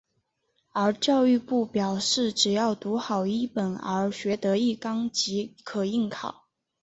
[0.71, 6.47] 而教育部表示只要读好一本而学得一纲即可应考。